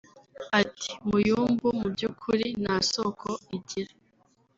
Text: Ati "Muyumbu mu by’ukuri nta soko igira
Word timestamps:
Ati 0.61 0.91
"Muyumbu 1.07 1.67
mu 1.79 1.87
by’ukuri 1.93 2.45
nta 2.61 2.77
soko 2.91 3.29
igira 3.55 3.93